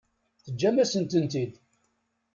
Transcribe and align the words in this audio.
Teǧǧam-asent-tent-id. 0.43 1.53